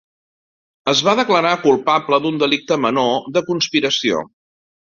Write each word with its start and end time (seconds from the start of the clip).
Es 0.93 1.01
va 1.07 1.13
declarar 1.19 1.51
culpable 1.67 2.21
d'un 2.25 2.41
delicte 2.45 2.81
menor 2.89 3.31
de 3.39 3.47
conspiració. 3.53 4.27